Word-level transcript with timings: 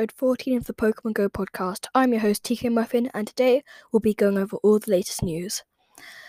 episode 0.00 0.16
14 0.16 0.56
of 0.56 0.64
the 0.64 0.72
Pokemon 0.72 1.12
Go 1.12 1.28
podcast. 1.28 1.84
I'm 1.94 2.12
your 2.12 2.22
host 2.22 2.42
TK 2.42 2.72
Muffin, 2.72 3.10
and 3.12 3.26
today 3.26 3.62
we'll 3.92 4.00
be 4.00 4.14
going 4.14 4.38
over 4.38 4.56
all 4.62 4.78
the 4.78 4.90
latest 4.90 5.22
news. 5.22 5.62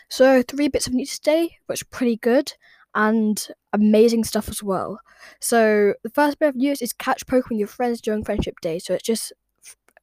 So, 0.10 0.44
three 0.44 0.68
bits 0.68 0.88
of 0.88 0.94
news 0.94 1.18
today, 1.18 1.58
which 1.68 1.90
pretty 1.90 2.18
good 2.18 2.52
and 2.96 3.48
amazing 3.72 4.26
stuff 4.26 4.50
as 4.50 4.62
well. 4.62 5.00
So, 5.40 5.94
the 6.04 6.10
first 6.10 6.38
bit 6.38 6.50
of 6.50 6.58
news 6.58 6.82
is 6.82 6.92
catch 6.92 7.26
Pokemon 7.26 7.60
your 7.60 7.70
friends 7.70 8.02
during 8.02 8.26
Friendship 8.26 8.56
Day. 8.62 8.78
So, 8.78 8.94
it's 8.94 9.04
just 9.04 9.32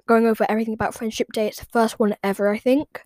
going 0.06 0.26
over 0.26 0.46
everything 0.48 0.72
about 0.72 0.94
Friendship 0.94 1.30
Day. 1.34 1.48
It's 1.48 1.60
the 1.60 1.66
first 1.66 1.98
one 1.98 2.16
ever, 2.24 2.48
I 2.48 2.56
think. 2.56 3.04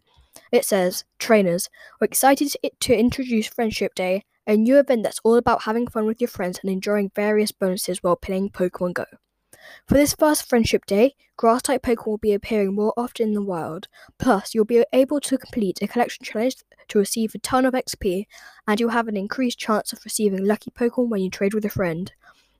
It 0.52 0.64
says, 0.64 1.04
Trainers, 1.18 1.68
we're 2.00 2.04
excited 2.04 2.52
to 2.78 2.96
introduce 2.96 3.48
Friendship 3.48 3.96
Day, 3.96 4.26
a 4.46 4.56
new 4.56 4.78
event 4.78 5.02
that's 5.02 5.20
all 5.24 5.34
about 5.34 5.62
having 5.62 5.88
fun 5.88 6.06
with 6.06 6.20
your 6.20 6.28
friends 6.28 6.60
and 6.62 6.70
enjoying 6.70 7.10
various 7.16 7.50
bonuses 7.50 8.00
while 8.04 8.14
playing 8.14 8.50
Pokemon 8.50 8.94
Go. 8.94 9.06
For 9.86 9.94
this 9.94 10.14
first 10.14 10.48
Friendship 10.48 10.86
Day, 10.86 11.14
grass 11.36 11.62
type 11.62 11.82
Pokemon 11.82 12.06
will 12.06 12.18
be 12.18 12.32
appearing 12.32 12.74
more 12.74 12.92
often 12.96 13.28
in 13.28 13.34
the 13.34 13.42
wild. 13.42 13.88
Plus, 14.19 14.54
you'll 14.54 14.64
be 14.64 14.84
able 14.92 15.20
to 15.20 15.38
complete 15.38 15.80
a 15.82 15.88
collection 15.88 16.24
challenge 16.24 16.56
to 16.88 16.98
receive 16.98 17.34
a 17.34 17.38
ton 17.38 17.64
of 17.64 17.74
XP, 17.74 18.27
and 18.66 18.80
you'll 18.80 18.91
have 18.91 19.08
an 19.08 19.16
increased 19.16 19.58
chance 19.58 19.92
of 19.92 20.04
receiving 20.04 20.44
lucky 20.44 20.70
Pokemon 20.70 21.08
when 21.08 21.22
you 21.22 21.30
trade 21.30 21.54
with 21.54 21.64
a 21.64 21.70
friend. 21.70 22.12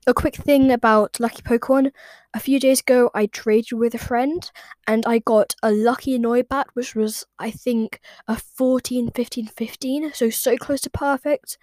A 0.05 0.13
quick 0.13 0.35
thing 0.35 0.73
about 0.73 1.21
lucky 1.21 1.43
Pokemon 1.43 1.93
a 2.35 2.41
few 2.41 2.59
days 2.59 2.81
ago, 2.81 3.09
I 3.15 3.27
traded 3.27 3.79
with 3.79 3.95
a 3.95 3.99
friend 3.99 4.51
and 4.89 5.07
I 5.07 5.21
got 5.21 5.55
a 5.63 5.71
lucky 5.71 6.19
Noibat, 6.19 6.65
which 6.75 6.97
was, 6.97 7.25
I 7.39 7.53
think, 7.53 8.01
a 8.27 8.37
14 8.37 9.11
15 9.15 9.47
15, 9.47 10.13
so 10.13 10.29
so 10.29 10.57
close 10.57 10.81
to 10.81 10.91
perfect, 10.91 11.57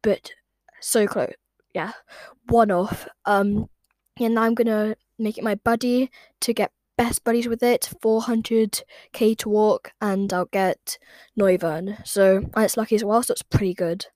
but 0.00 0.30
so 0.80 1.06
close. 1.06 1.34
Yeah, 1.74 1.92
one 2.48 2.70
off. 2.70 3.08
Um, 3.26 3.68
and 4.18 4.38
I'm 4.38 4.54
gonna 4.54 4.96
make 5.18 5.38
it 5.38 5.44
my 5.44 5.54
buddy 5.54 6.10
to 6.40 6.52
get 6.52 6.72
best 6.96 7.24
buddies 7.24 7.48
with 7.48 7.62
it 7.62 7.88
400k 8.02 9.36
to 9.38 9.48
walk 9.48 9.92
and 10.00 10.32
I'll 10.32 10.44
get 10.46 10.98
Noivern 11.38 12.06
so 12.06 12.36
and 12.36 12.64
it's 12.64 12.76
lucky 12.76 12.96
as 12.96 13.04
well 13.04 13.22
so 13.22 13.32
it's 13.32 13.42
pretty 13.42 13.74
good. 13.74 14.06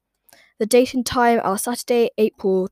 The 0.59 0.67
date 0.67 0.95
and 0.95 1.05
time 1.05 1.41
are 1.43 1.59
Saturday 1.59 2.11
April 2.19 2.69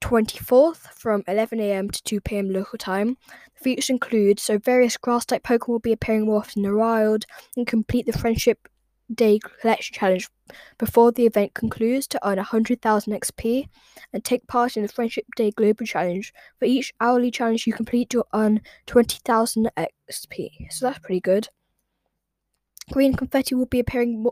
24th 0.00 0.92
from 0.92 1.22
11am 1.24 1.90
to 1.92 2.20
2pm 2.20 2.52
local 2.52 2.78
time. 2.78 3.16
The 3.56 3.64
features 3.64 3.90
include 3.90 4.38
so 4.38 4.58
various 4.58 4.96
grass 4.96 5.24
type 5.24 5.42
Pokemon 5.42 5.68
will 5.68 5.78
be 5.78 5.92
appearing 5.92 6.26
more 6.26 6.38
often 6.38 6.64
in 6.64 6.70
the 6.70 6.76
wild 6.76 7.24
and 7.56 7.66
complete 7.66 8.06
the 8.06 8.16
friendship 8.16 8.68
day 9.14 9.38
collection 9.38 9.94
challenge 9.94 10.28
before 10.78 11.12
the 11.12 11.26
event 11.26 11.54
concludes 11.54 12.06
to 12.08 12.28
earn 12.28 12.36
100,000 12.36 13.12
XP 13.12 13.68
and 14.12 14.24
take 14.24 14.46
part 14.46 14.76
in 14.76 14.82
the 14.82 14.88
Friendship 14.88 15.24
Day 15.36 15.50
Global 15.50 15.86
Challenge. 15.86 16.32
For 16.58 16.64
each 16.64 16.92
hourly 17.00 17.30
challenge 17.30 17.66
you 17.66 17.72
complete, 17.72 18.12
you'll 18.12 18.28
earn 18.34 18.60
20,000 18.86 19.70
XP. 19.76 20.70
So 20.70 20.86
that's 20.86 20.98
pretty 20.98 21.20
good. 21.20 21.48
Green 22.92 23.14
confetti 23.14 23.54
will 23.54 23.66
be 23.66 23.80
appearing 23.80 24.26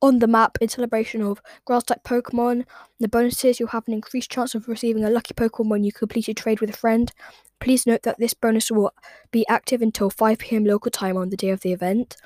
on 0.00 0.18
the 0.18 0.26
map 0.26 0.58
in 0.60 0.68
celebration 0.68 1.22
of 1.22 1.40
grass 1.64 1.84
type 1.84 2.04
Pokemon. 2.04 2.64
The 3.00 3.08
bonuses 3.08 3.58
you'll 3.58 3.70
have 3.70 3.88
an 3.88 3.94
increased 3.94 4.30
chance 4.30 4.54
of 4.54 4.68
receiving 4.68 5.04
a 5.04 5.10
lucky 5.10 5.34
Pokemon 5.34 5.68
when 5.68 5.84
you 5.84 5.92
complete 5.92 6.28
a 6.28 6.34
trade 6.34 6.60
with 6.60 6.70
a 6.70 6.76
friend. 6.76 7.10
Please 7.58 7.86
note 7.86 8.02
that 8.02 8.18
this 8.18 8.34
bonus 8.34 8.70
will 8.70 8.92
be 9.30 9.46
active 9.48 9.80
until 9.80 10.10
5 10.10 10.38
pm 10.38 10.64
local 10.64 10.90
time 10.90 11.16
on 11.16 11.30
the 11.30 11.36
day 11.36 11.50
of 11.50 11.60
the 11.60 11.72
event 11.72 12.16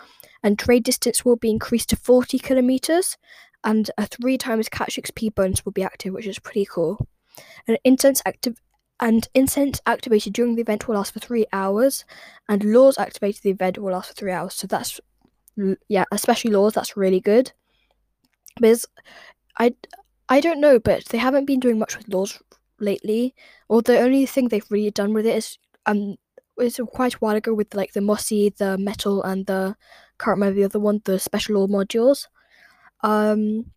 and 0.43 0.59
trade 0.59 0.85
distance 0.85 1.25
will 1.25 1.37
be 1.37 1.51
increased 1.51 1.91
to 1.91 1.97
40 1.97 2.39
kilometers, 2.39 3.17
and 3.65 3.91
a 3.99 4.07
three 4.07 4.39
times 4.39 4.69
catch 4.69 4.97
XP 4.97 5.35
bonus 5.35 5.65
will 5.65 5.73
be 5.73 5.83
active, 5.83 6.15
which 6.15 6.27
is 6.27 6.39
pretty 6.39 6.65
cool. 6.65 7.07
An 7.67 7.77
incense 7.85 8.23
active 8.25 8.61
and 9.01 9.29
incense 9.35 9.81
activated 9.87 10.33
during 10.33 10.55
the 10.55 10.63
event 10.63 10.89
will 10.89 10.97
last 10.97 11.13
for 11.13 11.21
three 11.21 11.47
hours, 11.53 12.05
and 12.49 12.65
lures 12.65 12.99
activated 12.99 13.43
the 13.43 13.51
event 13.51 13.79
will 13.79 13.93
last 13.93 14.09
for 14.09 14.15
three 14.15 14.33
hours. 14.33 14.55
So 14.55 14.67
that's 14.67 15.01
yeah, 15.89 16.05
especially 16.13 16.53
lures. 16.53 16.75
That's 16.75 16.97
really 16.97 17.21
good. 17.21 17.53
Because 18.57 18.87
I 19.59 19.75
I 20.29 20.41
don't 20.41 20.61
know, 20.61 20.79
but 20.79 21.07
they 21.07 21.19
haven't 21.19 21.47
been 21.47 21.61
doing 21.61 21.79
much 21.79 21.97
with 21.97 22.09
lures 22.09 22.41
lately. 22.81 23.35
Or 23.69 23.83
the 23.83 23.99
only 23.99 24.27
thing 24.27 24.49
they've 24.49 24.71
really 24.71 24.91
done 24.91 25.15
with 25.15 25.27
it 25.27 25.37
is 25.37 25.59
um 25.87 26.17
it's 26.59 26.81
quite 26.93 27.15
a 27.15 27.19
while 27.19 27.37
ago 27.37 27.55
with 27.55 27.75
like 27.75 27.93
the 27.93 28.01
mossy, 28.01 28.51
the 28.57 28.79
metal, 28.79 29.23
and 29.23 29.47
the 29.47 29.77
can't 30.19 30.37
remember 30.37 30.55
the 30.55 30.65
other 30.65 30.81
one, 30.81 31.01
the 31.05 31.19
special 31.19 31.55
lure 31.57 31.69
modules. 31.69 32.27
Um, 33.03 33.73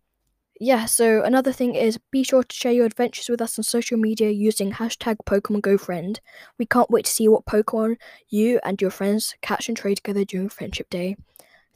yeah, 0.60 0.84
so 0.84 1.22
another 1.22 1.52
thing 1.52 1.74
is 1.74 1.98
be 2.10 2.22
sure 2.22 2.44
to 2.44 2.54
share 2.54 2.72
your 2.72 2.86
adventures 2.86 3.28
with 3.28 3.40
us 3.40 3.58
on 3.58 3.64
social 3.64 3.96
media 3.98 4.30
using 4.30 4.72
hashtag 4.72 5.16
Pokemon 5.26 5.62
Go 5.62 5.78
Friend. 5.78 6.20
We 6.58 6.66
can't 6.66 6.90
wait 6.90 7.06
to 7.06 7.10
see 7.10 7.28
what 7.28 7.46
Pokemon 7.46 7.96
you 8.28 8.60
and 8.64 8.80
your 8.80 8.90
friends 8.90 9.34
catch 9.42 9.68
and 9.68 9.76
trade 9.76 9.96
together 9.96 10.24
during 10.24 10.48
Friendship 10.48 10.88
Day. 10.90 11.16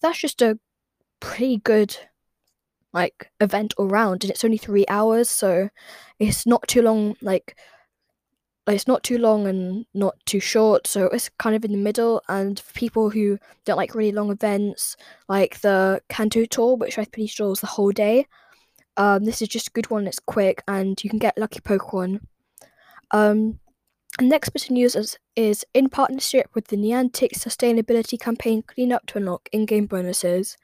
That's 0.01 0.19
just 0.19 0.43
a 0.43 0.59
pretty 1.21 1.59
good 1.59 1.97
like 2.93 3.31
event 3.41 3.75
all 3.77 3.89
round 3.89 4.25
and 4.25 4.31
it's 4.31 4.45
only 4.45 4.57
three 4.57 4.87
hours 4.89 5.29
so 5.29 5.69
it's 6.19 6.47
not 6.47 6.67
too 6.67 6.81
long 6.81 7.17
like 7.21 7.57
it's 8.75 8.89
not 8.89 9.05
too 9.05 9.19
long 9.19 9.47
and 9.47 9.87
not 9.95 10.17
too 10.27 10.41
short, 10.41 10.87
so 10.87 11.07
it's 11.07 11.29
kind 11.39 11.55
of 11.55 11.65
in 11.65 11.71
the 11.71 11.79
middle. 11.79 12.23
And 12.29 12.59
for 12.59 12.73
people 12.73 13.11
who 13.11 13.39
don't 13.65 13.77
like 13.77 13.95
really 13.95 14.13
long 14.13 14.31
events, 14.31 14.97
like 15.29 15.61
the 15.61 16.01
Kanto 16.09 16.45
tour, 16.47 16.77
which 16.77 16.99
I'm 16.99 17.07
pretty 17.07 17.29
sure 17.29 17.53
is 17.53 17.61
the 17.61 17.69
whole 17.69 17.93
day, 17.93 18.27
um, 18.97 19.25
this 19.25 19.41
is 19.41 19.49
just 19.49 19.69
a 19.69 19.73
good 19.73 19.91
one. 19.91 20.07
It's 20.07 20.19
quick, 20.19 20.63
and 20.67 21.03
you 21.05 21.11
can 21.11 21.21
get 21.21 21.39
lucky 21.39 21.61
Pokemon. 21.61 22.21
Um, 23.13 23.61
next 24.21 24.49
bit 24.49 24.65
of 24.65 24.71
news 24.71 24.97
is, 24.97 25.19
is 25.37 25.65
in 25.75 25.89
partnership 25.89 26.51
with 26.55 26.69
the 26.69 26.77
Niantic 26.77 27.35
Sustainability 27.35 28.19
Campaign 28.19 28.63
Clean 28.63 28.91
Up 28.91 29.07
to 29.07 29.19
unlock 29.19 29.49
in-game 29.53 29.87
bonuses. 29.87 30.57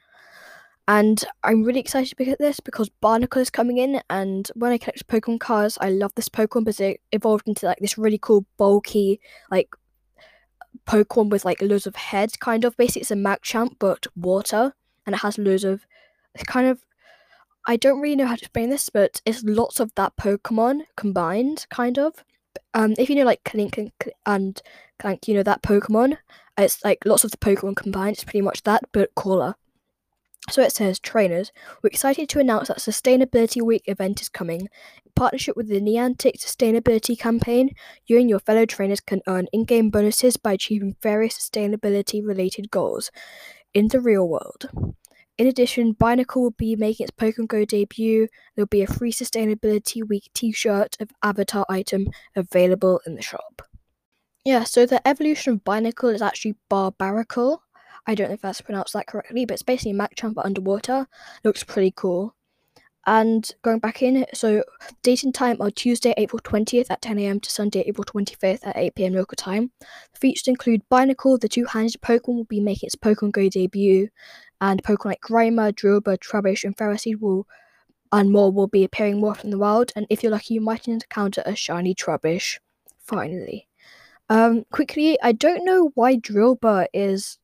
And 0.87 1.23
I'm 1.43 1.63
really 1.63 1.79
excited 1.79 2.15
to 2.17 2.23
about 2.23 2.39
this 2.39 2.59
because 2.59 2.89
Barnacle 2.89 3.41
is 3.41 3.49
coming 3.49 3.77
in, 3.77 4.01
and 4.09 4.49
when 4.53 4.73
I 4.73 4.77
collect 4.77 5.07
Pokemon 5.07 5.39
cards, 5.39 5.77
I 5.79 5.89
love 5.89 6.13
this 6.15 6.27
Pokemon 6.27 6.65
because 6.65 6.81
it 6.81 6.99
evolved 7.13 7.47
into 7.47 7.67
like 7.67 7.79
this 7.79 7.97
really 7.97 8.19
cool, 8.21 8.45
bulky, 8.57 9.21
like 9.49 9.69
Pokemon 10.85 11.29
with 11.29 11.45
like 11.45 11.61
loads 11.61 11.87
of 11.87 11.95
heads, 11.95 12.35
kind 12.35 12.65
of. 12.65 12.75
Basically, 12.75 13.01
it's 13.01 13.11
a 13.11 13.15
Machamp 13.15 13.77
but 13.79 14.07
water, 14.15 14.73
and 15.05 15.15
it 15.15 15.19
has 15.19 15.37
loads 15.37 15.63
of. 15.63 15.85
Kind 16.47 16.67
of. 16.67 16.83
I 17.65 17.77
don't 17.77 18.01
really 18.01 18.17
know 18.17 18.25
how 18.25 18.35
to 18.35 18.41
explain 18.41 18.69
this, 18.69 18.89
but 18.89 19.21
it's 19.25 19.43
lots 19.43 19.79
of 19.79 19.93
that 19.95 20.17
Pokemon 20.17 20.81
combined, 20.97 21.65
kind 21.69 21.97
of. 21.97 22.25
Um, 22.73 22.95
if 22.97 23.09
you 23.09 23.15
know 23.15 23.23
like 23.23 23.43
Klink 23.45 23.77
and, 23.77 23.91
and 24.25 24.61
Clank, 24.99 25.27
you 25.29 25.35
know 25.35 25.43
that 25.43 25.61
Pokemon. 25.63 26.17
It's 26.57 26.83
like 26.83 27.05
lots 27.05 27.23
of 27.23 27.31
the 27.31 27.37
Pokemon 27.37 27.77
combined. 27.77 28.15
It's 28.15 28.23
pretty 28.25 28.41
much 28.41 28.63
that, 28.63 28.83
but 28.91 29.15
cooler. 29.15 29.55
So 30.49 30.61
it 30.61 30.73
says, 30.73 30.99
trainers, 30.99 31.51
we're 31.81 31.87
excited 31.87 32.27
to 32.29 32.39
announce 32.39 32.67
that 32.67 32.79
Sustainability 32.79 33.61
Week 33.61 33.83
event 33.85 34.21
is 34.21 34.29
coming. 34.29 34.61
In 34.61 35.11
partnership 35.15 35.55
with 35.55 35.69
the 35.69 35.79
Niantic 35.79 36.37
Sustainability 36.37 37.17
Campaign, 37.17 37.69
you 38.05 38.19
and 38.19 38.29
your 38.29 38.39
fellow 38.39 38.65
trainers 38.65 38.99
can 38.99 39.21
earn 39.25 39.47
in 39.53 39.63
game 39.63 39.89
bonuses 39.89 40.35
by 40.35 40.53
achieving 40.53 40.95
various 41.01 41.37
sustainability 41.37 42.25
related 42.25 42.69
goals 42.71 43.09
in 43.73 43.87
the 43.87 44.01
real 44.01 44.27
world. 44.27 44.69
In 45.37 45.47
addition, 45.47 45.95
Binacle 45.95 46.41
will 46.41 46.51
be 46.51 46.75
making 46.75 47.05
its 47.05 47.11
Pokemon 47.11 47.47
Go 47.47 47.65
debut. 47.65 48.27
There'll 48.55 48.67
be 48.67 48.83
a 48.83 48.87
free 48.87 49.11
Sustainability 49.11 50.07
Week 50.07 50.29
t 50.33 50.51
shirt 50.51 50.95
of 50.99 51.09
avatar 51.23 51.65
item 51.69 52.07
available 52.35 52.99
in 53.07 53.15
the 53.15 53.21
shop. 53.21 53.63
Yeah, 54.45 54.65
so 54.65 54.85
the 54.85 55.05
evolution 55.07 55.53
of 55.53 55.63
Binacle 55.63 56.13
is 56.13 56.21
actually 56.21 56.55
Barbaracle. 56.69 57.59
I 58.05 58.15
don't 58.15 58.27
know 58.29 58.33
if 58.33 58.41
that's 58.41 58.61
pronounced 58.61 58.93
that 58.93 59.07
correctly, 59.07 59.45
but 59.45 59.53
it's 59.53 59.63
basically 59.63 59.93
Machamp 59.93 60.35
but 60.35 60.45
underwater. 60.45 61.07
Looks 61.43 61.63
pretty 61.63 61.93
cool. 61.95 62.35
And 63.05 63.49
going 63.63 63.79
back 63.79 64.01
in, 64.01 64.25
so 64.33 64.63
date 65.01 65.23
and 65.23 65.35
time 65.35 65.57
are 65.61 65.69
Tuesday, 65.69 66.13
April 66.15 66.39
20th 66.39 66.89
at 66.89 67.01
10am 67.01 67.41
to 67.41 67.51
Sunday, 67.51 67.81
April 67.81 68.05
25th 68.05 68.65
at 68.65 68.77
8pm 68.77 69.13
local 69.13 69.35
time. 69.35 69.71
Features 70.13 70.47
include 70.47 70.87
Binacle, 70.89 71.39
the 71.39 71.49
two 71.49 71.65
handed 71.65 72.01
Pokemon 72.01 72.35
will 72.35 72.43
be 72.45 72.61
making 72.61 72.87
its 72.87 72.95
Pokemon 72.95 73.33
Go 73.33 73.49
debut, 73.49 74.07
and 74.61 74.81
Pokemon 74.83 75.05
like 75.05 75.21
Grimer, 75.21 75.73
Drillbur, 75.73 76.17
Trubbish, 76.17 76.63
and 76.63 76.77
Ferroseed 76.77 77.19
will 77.19 77.45
and 78.13 78.31
more 78.31 78.51
will 78.51 78.67
be 78.67 78.83
appearing 78.83 79.19
more 79.19 79.35
in 79.43 79.49
the 79.49 79.57
wild. 79.57 79.91
And 79.95 80.05
if 80.09 80.21
you're 80.21 80.31
lucky, 80.31 80.53
you 80.53 80.61
might 80.61 80.87
encounter 80.87 81.41
a 81.45 81.55
shiny 81.55 81.95
Trubbish. 81.95 82.59
Finally. 82.99 83.67
Um, 84.29 84.63
quickly, 84.71 85.17
I 85.21 85.33
don't 85.33 85.65
know 85.65 85.91
why 85.95 86.15
Drillbur 86.15 86.85
is 86.93 87.37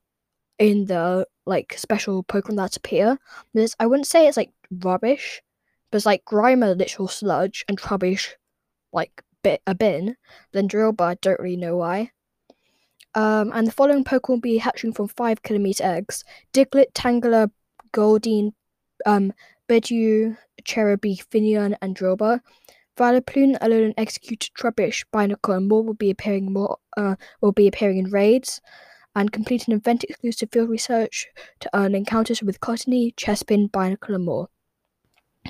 in 0.59 0.85
the 0.85 1.25
like 1.45 1.73
special 1.77 2.23
Pokemon 2.23 2.57
that 2.57 2.77
appear. 2.77 3.17
This 3.53 3.75
I 3.79 3.87
wouldn't 3.87 4.07
say 4.07 4.27
it's 4.27 4.37
like 4.37 4.51
rubbish, 4.69 5.41
but 5.89 5.97
it's 5.97 6.05
like 6.05 6.25
Grimer 6.25 6.77
literal 6.77 7.07
sludge 7.07 7.65
and 7.67 7.79
Trubbish 7.79 8.33
like 8.93 9.23
bit 9.41 9.61
a 9.65 9.73
bin. 9.73 10.15
Then 10.51 10.67
Drillbur, 10.67 11.01
I 11.01 11.15
don't 11.15 11.39
really 11.39 11.57
know 11.57 11.77
why. 11.77 12.11
Um, 13.15 13.51
and 13.53 13.65
the 13.65 13.71
following 13.71 14.03
Pokemon 14.03 14.29
will 14.29 14.39
be 14.39 14.57
hatching 14.57 14.93
from 14.93 15.07
five 15.07 15.41
kilometer 15.41 15.83
eggs: 15.83 16.23
Diglett, 16.53 16.93
Tangela, 16.93 17.49
Goldeen, 17.91 18.53
um, 19.05 19.33
Budew, 19.67 20.37
Cherubi, 20.63 21.23
Finneon, 21.25 21.75
and 21.81 21.95
Drillbur. 21.95 22.41
Vileplume, 22.97 23.57
Alolan 23.59 23.95
Exeggutor 23.95 24.51
Trubbish, 24.51 25.05
Binacle, 25.13 25.55
and 25.55 25.69
more 25.69 25.83
will 25.83 25.93
be 25.93 26.09
appearing 26.09 26.51
more 26.51 26.77
uh, 26.97 27.15
will 27.39 27.53
be 27.53 27.65
appearing 27.65 27.97
in 27.97 28.11
raids, 28.11 28.59
and 29.15 29.31
complete 29.31 29.67
an 29.67 29.73
event 29.73 30.03
exclusive 30.03 30.49
field 30.51 30.69
research 30.69 31.27
to 31.59 31.69
earn 31.73 31.95
encounters 31.95 32.41
with 32.41 32.59
Cottonee, 32.59 33.15
Chespin, 33.15 33.69
Binacle, 33.69 34.15
and 34.15 34.25
more. 34.25 34.49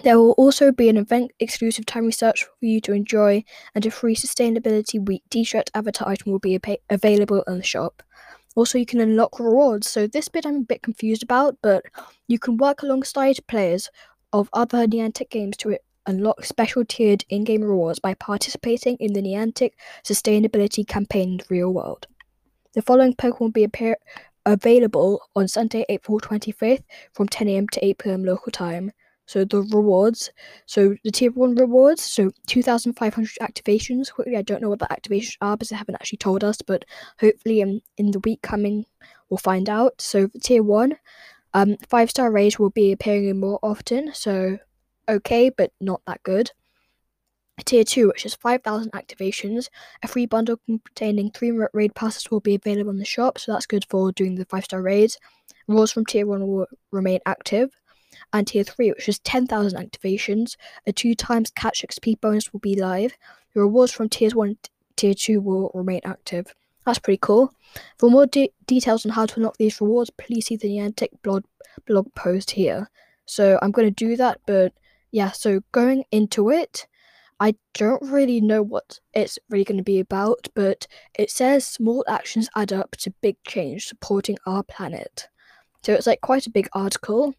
There 0.04 0.18
will 0.18 0.32
also 0.32 0.72
be 0.72 0.88
an 0.88 0.98
event 0.98 1.32
exclusive 1.40 1.86
time 1.86 2.06
research 2.06 2.44
for 2.44 2.66
you 2.66 2.80
to 2.82 2.94
enjoy, 2.94 3.44
and 3.76 3.86
a 3.86 3.92
free 3.92 4.16
Sustainability 4.16 5.06
Week 5.06 5.24
t 5.30 5.44
shirt 5.44 5.70
avatar 5.74 6.08
item 6.08 6.32
will 6.32 6.40
be 6.40 6.60
available 6.90 7.44
in 7.48 7.58
the 7.58 7.64
shop. 7.64 8.04
Also, 8.56 8.78
you 8.78 8.86
can 8.86 9.02
unlock 9.02 9.40
rewards. 9.40 9.90
So, 9.90 10.08
this 10.08 10.30
bit 10.30 10.46
I'm 10.46 10.56
a 10.56 10.62
bit 10.62 10.84
confused 10.84 11.24
about, 11.24 11.58
but 11.62 11.84
you 12.28 12.40
can 12.40 12.58
work 12.58 12.82
alongside 12.82 13.46
players 13.48 13.90
of 14.32 14.50
other 14.54 14.88
Niantic 14.88 15.30
games 15.30 15.58
to 15.58 15.78
unlock 16.06 16.46
special 16.46 16.86
tiered 16.86 17.26
in 17.30 17.44
game 17.44 17.62
rewards 17.62 18.00
by 18.00 18.14
participating 18.14 18.96
in 19.00 19.14
the 19.14 19.22
Niantic 19.22 19.72
Sustainability 20.04 20.88
Campaign 20.88 21.32
in 21.32 21.38
the 21.38 21.46
real 21.50 21.72
world. 21.72 22.08
The 22.74 22.82
following 22.82 23.16
Pokemon 23.16 23.40
will 23.40 23.52
be 23.52 23.64
appear- 23.64 23.98
available 24.46 25.22
on 25.36 25.48
Sunday, 25.48 25.86
April 25.90 26.20
25th 26.20 26.84
from 27.14 27.28
10am 27.28 27.68
to 27.72 27.82
8pm 27.82 28.26
local 28.26 28.52
time. 28.52 28.92
So 29.26 29.46
the 29.46 29.62
rewards, 29.62 30.32
so 30.66 30.96
the 31.04 31.12
tier 31.12 31.32
one 31.32 31.54
rewards, 31.54 32.02
so 32.02 32.32
2,500 32.48 33.38
activations. 33.42 34.12
Quickly, 34.12 34.36
I 34.36 34.42
don't 34.42 34.62
know 34.62 34.70
what 34.70 34.80
the 34.80 34.88
activations 34.88 35.38
are 35.40 35.56
because 35.56 35.70
they 35.70 35.76
haven't 35.76 35.96
actually 35.96 36.18
told 36.18 36.44
us, 36.44 36.64
but 36.64 36.84
hopefully 37.20 37.62
in, 37.62 37.82
in 37.98 38.10
the 38.10 38.20
week 38.20 38.42
coming 38.42 38.86
we'll 39.30 39.38
find 39.38 39.70
out. 39.70 40.02
So 40.02 40.30
tier 40.42 40.64
one, 40.64 40.98
um, 41.54 41.78
five 41.88 42.10
star 42.10 42.32
raids 42.32 42.58
will 42.58 42.72
be 42.72 42.92
appearing 42.92 43.40
more 43.40 43.60
often, 43.62 44.14
so 44.14 44.58
okay, 45.08 45.50
but 45.50 45.72
not 45.80 46.02
that 46.08 46.24
good. 46.24 46.52
Tier 47.66 47.84
2, 47.84 48.08
which 48.08 48.26
is 48.26 48.36
5,000 48.36 48.92
activations. 48.92 49.70
A 50.04 50.08
free 50.08 50.26
bundle 50.26 50.60
containing 50.66 51.32
three 51.32 51.52
raid 51.74 51.96
passes 51.96 52.32
will 52.32 52.40
be 52.40 52.56
available 52.56 52.92
in 52.92 52.98
the 52.98 53.06
shop, 53.06 53.38
so 53.38 53.52
that's 53.52 53.66
good 53.66 53.86
for 53.90 54.12
doing 54.12 54.36
the 54.36 54.46
5 54.46 54.66
star 54.66 54.82
raids. 54.82 55.18
Rules 55.68 55.92
from 55.92 56.06
Tier 56.06 56.26
1 56.26 56.48
will 56.48 56.68
remain 56.92 57.20
active 57.26 57.72
and 58.34 58.48
tier 58.48 58.64
3, 58.64 58.90
which 58.92 59.10
is 59.10 59.20
10,000 59.20 59.78
activations. 59.78 60.56
A 60.86 60.94
2 60.94 61.16
times 61.16 61.52
catch 61.52 61.86
XP 61.88 62.20
bonus 62.22 62.52
will 62.52 62.60
be 62.60 62.76
live. 62.76 63.14
The 63.54 63.62
rewards 63.62 63.92
from 63.92 64.10
tiers 64.10 64.36
1 64.36 64.48
and 64.48 64.58
tier 64.96 65.14
2 65.14 65.42
will 65.42 65.72
remain 65.74 66.02
active. 66.04 66.54
That's 66.86 67.00
pretty 67.00 67.20
cool. 67.22 67.54
For 67.98 68.10
more 68.10 68.26
de- 68.26 68.54
details 68.66 69.06
on 69.06 69.12
how 69.12 69.26
to 69.26 69.36
unlock 69.38 69.58
these 69.58 69.80
rewards, 69.82 70.10
please 70.12 70.48
see 70.48 70.56
the 70.56 70.70
Niantic 70.70 71.10
blog, 71.24 71.44
blog 71.86 72.14
post 72.16 72.52
here. 72.52 72.90
So 73.26 73.60
I'm 73.62 73.72
going 73.72 73.88
to 73.88 74.06
do 74.06 74.16
that, 74.16 74.40
but 74.46 74.74
yeah, 75.12 75.32
so 75.32 75.62
going 75.72 76.04
into 76.12 76.50
it, 76.50 76.88
I 77.40 77.56
don't 77.74 78.02
really 78.04 78.42
know 78.42 78.62
what 78.62 79.00
it's 79.14 79.40
really 79.50 79.64
going 79.64 79.78
to 79.78 79.84
be 79.84 80.00
about, 80.00 80.48
but 80.56 80.88
it 81.18 81.32
says 81.32 81.66
small 81.66 82.04
actions 82.08 82.50
add 82.56 82.74
up 82.74 82.92
to 82.98 83.14
big 83.22 83.38
change 83.48 83.88
supporting 83.88 84.38
our 84.46 84.64
planet. 84.64 85.30
So 85.84 85.94
it's 85.94 86.08
like 86.08 86.22
quite 86.22 86.48
a 86.48 86.52
big 86.52 86.68
article 86.74 87.34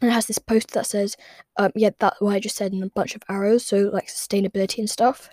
and 0.00 0.10
it 0.10 0.14
has 0.14 0.26
this 0.26 0.38
post 0.38 0.70
that 0.72 0.86
says, 0.86 1.14
um, 1.58 1.72
yeah, 1.74 1.90
that's 1.98 2.20
what 2.22 2.34
I 2.34 2.40
just 2.40 2.56
said 2.56 2.72
in 2.72 2.82
a 2.82 2.88
bunch 2.88 3.14
of 3.14 3.22
arrows, 3.28 3.66
so 3.66 3.90
like 3.92 4.08
sustainability 4.08 4.78
and 4.78 4.88
stuff. 4.88 5.28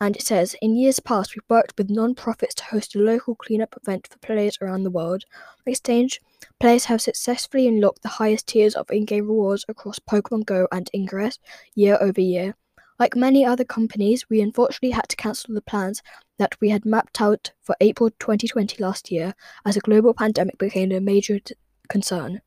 And 0.00 0.16
it 0.16 0.22
says, 0.22 0.56
in 0.62 0.76
years 0.76 1.00
past, 1.00 1.34
we've 1.34 1.50
worked 1.50 1.74
with 1.76 1.90
non-profits 1.90 2.54
to 2.56 2.64
host 2.64 2.96
a 2.96 2.98
local 2.98 3.34
cleanup 3.34 3.74
event 3.82 4.08
for 4.10 4.18
players 4.18 4.58
around 4.62 4.84
the 4.84 4.90
world. 4.90 5.24
On 5.66 5.70
exchange, 5.70 6.22
players 6.60 6.86
have 6.86 7.02
successfully 7.02 7.68
unlocked 7.68 8.02
the 8.02 8.08
highest 8.08 8.46
tiers 8.48 8.74
of 8.74 8.90
in-game 8.90 9.26
rewards 9.26 9.66
across 9.68 9.98
Pokemon 9.98 10.46
Go 10.46 10.66
and 10.72 10.90
Ingress 10.94 11.38
year 11.74 11.98
over 12.00 12.20
year. 12.20 12.54
Like 12.98 13.14
many 13.14 13.44
other 13.44 13.64
companies, 13.64 14.24
we 14.30 14.40
unfortunately 14.40 14.90
had 14.90 15.08
to 15.10 15.16
cancel 15.16 15.54
the 15.54 15.60
plans 15.60 16.02
that 16.38 16.54
we 16.60 16.70
had 16.70 16.86
mapped 16.86 17.20
out 17.20 17.52
for 17.62 17.76
April 17.80 18.10
2020 18.10 18.82
last 18.82 19.10
year 19.10 19.34
as 19.66 19.76
a 19.76 19.80
global 19.80 20.14
pandemic 20.14 20.56
became 20.56 20.92
a 20.92 21.00
major 21.00 21.38
t- 21.38 21.54
concern. 21.88 22.40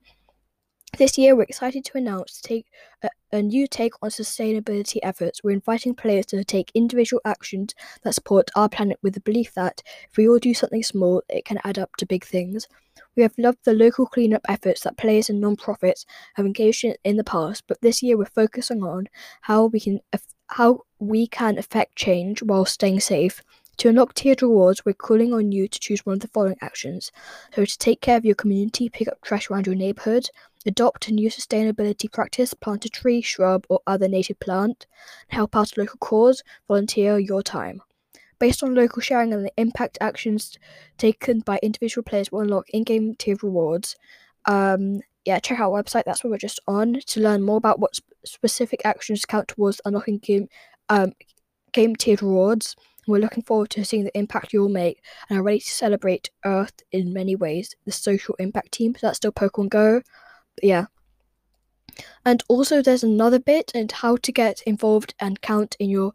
This 0.98 1.20
year, 1.20 1.36
we're 1.36 1.44
excited 1.44 1.86
to 1.86 1.98
announce 2.00 2.42
to 2.42 2.48
take 2.48 2.66
a, 3.04 3.10
a, 3.32 3.44
new 3.44 3.68
take 3.68 3.94
on 4.02 4.10
sustainability 4.10 4.98
efforts. 5.04 5.44
We're 5.44 5.52
inviting 5.52 5.94
players 5.94 6.26
to 6.28 6.44
take 6.44 6.72
individual 6.74 7.22
actions 7.26 7.76
that 8.02 8.16
support 8.16 8.50
our 8.56 8.68
planet 8.68 8.98
with 9.04 9.14
the 9.14 9.22
belief 9.22 9.54
that 9.54 9.84
if 10.10 10.18
we 10.18 10.28
all 10.28 10.40
do 10.40 10.56
something 10.56 10.82
small, 10.82 11.22
it 11.30 11.46
can 11.46 11.60
add 11.64 11.78
up 11.78 11.96
to 11.98 12.08
big 12.08 12.26
things. 12.26 12.68
We 13.16 13.22
have 13.22 13.38
loved 13.38 13.60
the 13.66 13.74
local 13.74 14.08
cleanup 14.08 14.42
efforts 14.50 14.82
that 14.82 14.98
players 14.98 15.30
and 15.30 15.40
non-profits 15.40 16.06
have 16.34 16.46
engaged 16.46 16.84
in 16.84 16.96
in 17.04 17.18
the 17.18 17.24
past, 17.24 17.66
but 17.68 17.82
this 17.82 18.02
year 18.02 18.18
we're 18.18 18.26
focusing 18.26 18.84
on 18.84 19.08
how 19.42 19.66
we 19.68 19.80
can 19.80 20.00
how 20.50 20.82
we 21.00 21.28
can 21.28 21.58
affect 21.58 21.96
change 21.96 22.44
while 22.44 22.66
staying 22.66 23.00
safe. 23.00 23.42
To 23.78 23.90
unlock 23.90 24.14
tiered 24.14 24.42
rewards, 24.42 24.84
we're 24.84 24.94
calling 24.94 25.34
on 25.34 25.54
you 25.54 25.68
to 25.70 25.80
choose 25.80 26.06
one 26.06 26.16
of 26.16 26.20
the 26.20 26.28
following 26.28 26.58
actions. 26.62 27.12
So, 27.56 27.64
to 27.64 27.78
take 27.78 28.02
care 28.02 28.18
of 28.18 28.26
your 28.26 28.36
community, 28.36 28.90
pick 28.90 29.08
up 29.08 29.22
trash 29.22 29.50
around 29.50 29.68
your 29.68 29.76
neighborhood, 29.76 30.30
Adopt 30.66 31.08
a 31.08 31.14
new 31.14 31.30
sustainability 31.30 32.12
practice, 32.12 32.54
plant 32.54 32.84
a 32.84 32.90
tree, 32.90 33.22
shrub, 33.22 33.66
or 33.70 33.80
other 33.88 34.10
native 34.10 34.40
plant, 34.40 34.88
help 35.30 35.56
out 35.56 35.76
a 35.78 35.80
local 35.80 35.98
cause, 36.00 36.44
volunteer 36.68 37.18
your 37.18 37.42
time. 37.42 37.82
Based 38.40 38.62
on 38.62 38.76
local 38.76 39.02
sharing 39.02 39.34
and 39.34 39.46
the 39.46 39.54
impact 39.58 39.98
actions 40.02 40.58
taken 40.98 41.40
by 41.40 41.60
individual 41.64 42.04
players 42.04 42.32
will 42.32 42.42
unlock 42.42 42.70
in-game 42.72 43.16
tiered 43.16 43.42
rewards. 43.42 43.96
Um, 44.46 45.00
yeah, 45.26 45.40
check 45.40 45.60
out 45.60 45.72
our 45.72 45.84
website. 45.84 46.04
That's 46.06 46.24
what 46.24 46.32
we're 46.32 46.38
just 46.38 46.60
on 46.68 47.00
to 47.06 47.20
learn 47.20 47.44
more 47.44 47.58
about 47.58 47.80
what 47.80 47.96
sp- 47.98 48.12
specific 48.26 48.82
actions 48.86 49.26
count 49.26 49.50
towards 49.50 49.82
unlocking 49.86 50.20
game 50.20 50.48
um, 50.90 51.14
game 51.72 51.96
tiered 51.96 52.22
rewards. 52.22 52.76
We're 53.08 53.20
looking 53.20 53.44
forward 53.44 53.72
to 53.72 53.84
seeing 53.84 54.04
the 54.04 54.18
impact 54.18 54.54
you'll 54.54 54.70
make 54.70 55.04
and 55.30 55.40
are 55.40 55.44
ready 55.44 55.60
to 55.60 55.70
celebrate 55.70 56.30
Earth 56.46 56.84
in 56.92 57.12
many 57.12 57.36
ways. 57.36 57.76
The 57.86 57.92
social 57.92 58.36
impact 58.36 58.72
team. 58.72 58.94
So 58.94 59.08
that's 59.08 59.18
still 59.18 59.32
Pokemon 59.32 59.70
Go 59.70 60.02
yeah. 60.62 60.86
And 62.26 62.44
also, 62.48 62.82
there's 62.82 63.04
another 63.04 63.40
bit 63.40 63.72
and 63.76 63.92
how 63.92 64.18
to 64.18 64.32
get 64.32 64.62
involved 64.64 65.16
and 65.20 65.42
count 65.42 65.76
in 65.80 65.90
your 65.90 66.14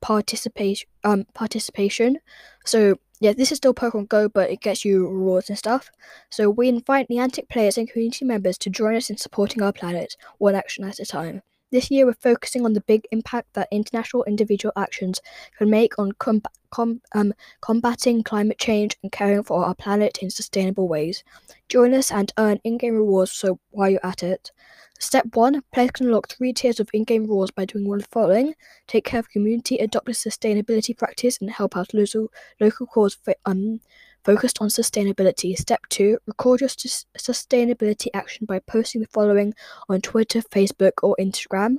participation. 0.00 0.88
Um, 1.04 1.26
participation. 1.34 2.18
So 2.64 2.96
yeah, 3.22 3.32
this 3.32 3.52
is 3.52 3.58
still 3.58 3.72
Pokemon 3.72 4.08
Go, 4.08 4.28
but 4.28 4.50
it 4.50 4.60
gets 4.60 4.84
you 4.84 5.06
rewards 5.06 5.48
and 5.48 5.56
stuff. 5.56 5.92
So 6.28 6.50
we 6.50 6.68
invite 6.68 7.08
Niantic 7.08 7.48
players 7.48 7.78
and 7.78 7.88
community 7.88 8.24
members 8.24 8.58
to 8.58 8.68
join 8.68 8.96
us 8.96 9.10
in 9.10 9.16
supporting 9.16 9.62
our 9.62 9.72
planet, 9.72 10.16
one 10.38 10.56
action 10.56 10.82
at 10.82 10.98
a 10.98 11.06
time. 11.06 11.42
This 11.70 11.88
year, 11.88 12.04
we're 12.04 12.14
focusing 12.14 12.64
on 12.64 12.72
the 12.72 12.80
big 12.80 13.06
impact 13.12 13.54
that 13.54 13.68
international 13.70 14.24
individual 14.24 14.72
actions 14.76 15.20
can 15.56 15.70
make 15.70 15.96
on 16.00 16.10
com- 16.18 16.42
com- 16.72 17.00
um, 17.14 17.32
combating 17.60 18.24
climate 18.24 18.58
change 18.58 18.96
and 19.02 19.12
caring 19.12 19.44
for 19.44 19.64
our 19.64 19.74
planet 19.74 20.18
in 20.18 20.30
sustainable 20.30 20.88
ways. 20.88 21.22
Join 21.68 21.94
us 21.94 22.10
and 22.10 22.32
earn 22.38 22.58
in 22.64 22.78
game 22.78 22.96
rewards 22.96 23.30
so 23.30 23.60
while 23.70 23.90
you're 23.90 24.04
at 24.06 24.24
it. 24.24 24.50
Step 24.98 25.26
1 25.34 25.62
Players 25.72 25.90
can 25.90 26.06
unlock 26.06 26.28
three 26.28 26.52
tiers 26.52 26.78
of 26.78 26.88
in 26.92 27.02
game 27.02 27.22
rewards 27.22 27.50
by 27.50 27.64
doing 27.64 27.88
one 27.88 27.98
of 27.98 28.04
the 28.04 28.08
following 28.10 28.54
take 28.86 29.04
care 29.04 29.18
of 29.20 29.28
community, 29.28 29.76
adopt 29.78 30.08
a 30.08 30.12
sustainability 30.12 30.96
practice, 30.96 31.38
and 31.40 31.50
help 31.50 31.76
out 31.76 31.92
local, 31.92 32.28
local 32.60 32.86
cause 32.86 33.14
for, 33.14 33.34
um, 33.44 33.80
focused 34.24 34.60
on 34.60 34.68
sustainability. 34.68 35.56
Step 35.58 35.80
2 35.88 36.18
Record 36.26 36.60
your 36.60 36.68
st- 36.68 37.04
sustainability 37.18 38.08
action 38.14 38.46
by 38.46 38.60
posting 38.60 39.00
the 39.00 39.08
following 39.08 39.54
on 39.88 40.00
Twitter, 40.00 40.40
Facebook, 40.40 40.92
or 41.02 41.16
Instagram. 41.18 41.78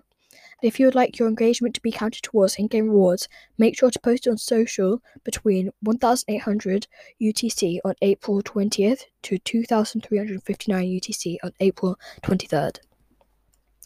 If 0.64 0.80
you 0.80 0.86
would 0.86 0.96
like 0.96 1.20
your 1.20 1.28
engagement 1.28 1.76
to 1.76 1.82
be 1.82 1.92
counted 1.92 2.24
towards 2.24 2.56
in 2.56 2.68
game 2.68 2.88
rewards, 2.88 3.28
make 3.58 3.78
sure 3.78 3.92
to 3.92 4.00
post 4.00 4.30
on 4.30 4.38
social 4.38 5.02
between 5.26 5.72
1800 5.82 6.88
UTC 7.22 7.80
on 7.84 7.96
April 8.02 8.42
20th 8.42 9.02
to 9.24 9.38
2359 9.40 10.86
UTC 10.86 11.36
on 11.44 11.52
April 11.60 12.00
23rd. 12.22 12.80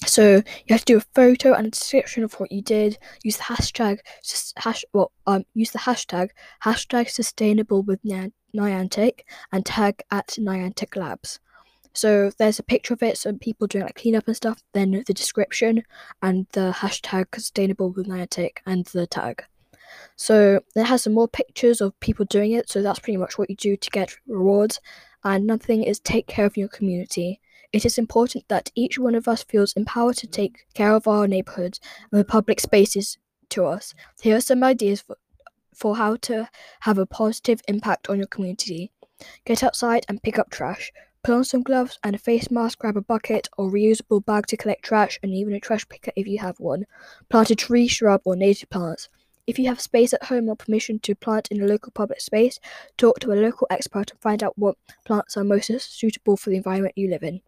So 0.06 0.36
you 0.36 0.70
have 0.70 0.86
to 0.86 0.94
do 0.94 0.98
a 0.98 1.16
photo 1.16 1.54
and 1.54 1.66
a 1.66 1.72
description 1.72 2.24
of 2.24 2.36
what 2.36 2.52
you 2.52 2.62
did. 2.62 3.00
Use 3.24 3.38
the 3.38 3.44
hashtag 3.44 3.98
hash 4.58 4.86
well 4.94 5.12
um 5.26 5.46
use 5.56 5.72
the 5.72 5.80
hashtag 5.80 6.30
hashtag 6.64 7.10
sustainable 7.10 7.82
with 7.82 8.00
Niantic 8.56 9.22
and 9.52 9.66
tag 9.66 10.04
at 10.12 10.28
Niantic 10.40 10.96
Labs. 10.96 11.40
So 11.98 12.30
there's 12.38 12.60
a 12.60 12.64
picture 12.64 12.94
of 12.94 13.02
it, 13.02 13.18
some 13.18 13.40
people 13.40 13.66
doing 13.66 13.86
like 13.86 13.96
cleanup 13.96 14.28
and 14.28 14.36
stuff, 14.36 14.62
then 14.74 15.04
the 15.08 15.14
description 15.16 15.82
and 16.22 16.46
the 16.52 16.72
hashtag 16.72 17.26
sustainable 17.34 17.92
Niantic 17.92 18.58
and 18.68 18.86
the 18.86 19.08
tag. 19.08 19.44
So 20.16 20.60
it 20.76 20.84
has 20.84 21.02
some 21.02 21.14
more 21.14 21.28
pictures 21.28 21.82
of 21.82 22.00
people 22.00 22.26
doing 22.26 22.52
it, 22.52 22.70
so 22.70 22.84
that's 22.84 23.00
pretty 23.00 23.18
much 23.18 23.40
what 23.40 23.50
you 23.50 23.56
do 23.56 23.76
to 23.76 23.90
get 23.90 24.16
rewards. 24.28 24.80
And 25.24 25.46
another 25.46 25.64
thing 25.64 25.82
is 25.82 26.00
take 26.00 26.28
care 26.28 26.46
of 26.46 26.56
your 26.56 26.68
community. 26.68 27.42
It 27.74 27.84
is 27.84 27.98
important 27.98 28.48
that 28.48 28.72
each 28.76 29.00
one 29.00 29.16
of 29.16 29.28
us 29.28 29.44
feels 29.44 29.74
empowered 29.74 30.18
to 30.18 30.28
take 30.28 30.68
care 30.76 30.94
of 30.94 31.08
our 31.08 31.28
neighborhoods 31.28 31.80
and 32.12 32.20
the 32.20 32.26
public 32.26 32.60
spaces 32.60 33.18
to 33.50 33.66
us. 33.66 33.96
Here 34.22 34.36
are 34.36 34.42
some 34.42 34.64
ideas 34.64 35.02
for, 35.02 35.18
for 35.74 35.96
how 35.96 36.18
to 36.18 36.48
have 36.82 37.00
a 37.00 37.08
positive 37.08 37.60
impact 37.68 38.08
on 38.08 38.20
your 38.20 38.28
community. 38.28 38.92
Get 39.46 39.64
outside 39.64 40.06
and 40.08 40.22
pick 40.22 40.38
up 40.38 40.52
trash. 40.52 40.92
Put 41.28 41.36
on 41.36 41.44
some 41.44 41.62
gloves 41.62 42.00
and 42.06 42.16
a 42.16 42.18
face 42.18 42.50
mask, 42.50 42.80
grab 42.80 42.96
a 42.96 43.02
bucket 43.02 43.50
or 43.58 43.70
reusable 43.70 44.26
bag 44.26 44.48
to 44.48 44.56
collect 44.56 44.86
trash, 44.86 45.20
and 45.22 45.34
even 45.34 45.54
a 45.54 45.60
trash 45.60 45.86
picker 45.90 46.14
if 46.16 46.26
you 46.26 46.38
have 46.40 46.58
one. 46.58 46.86
Plant 47.28 47.52
a 47.52 47.56
tree, 47.58 47.90
shrub, 47.90 48.22
or 48.24 48.38
native 48.38 48.70
plants. 48.70 49.10
If 49.46 49.60
you 49.60 49.68
have 49.68 49.82
space 49.82 50.14
at 50.14 50.24
home 50.24 50.48
or 50.48 50.56
permission 50.56 51.00
to 51.00 51.16
plant 51.16 51.50
in 51.52 51.62
a 51.62 51.68
local 51.68 51.92
public 51.92 52.22
space, 52.22 52.62
talk 52.96 53.20
to 53.20 53.34
a 53.34 53.44
local 53.44 53.68
expert 53.70 54.12
and 54.12 54.22
find 54.22 54.42
out 54.42 54.58
what 54.58 54.78
plants 55.06 55.36
are 55.36 55.44
most 55.44 55.70
suitable 56.00 56.38
for 56.38 56.50
the 56.50 56.56
environment 56.56 56.98
you 56.98 57.10
live 57.10 57.24
in. 57.24 57.42